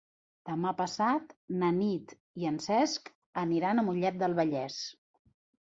Demà 0.49 0.69
passat 0.79 1.35
na 1.65 1.69
Nit 1.75 2.17
i 2.45 2.49
en 2.53 2.59
Cesc 2.65 3.13
aniran 3.45 3.85
a 3.85 3.87
Mollet 3.93 4.21
del 4.25 4.39
Vallès. 4.43 4.83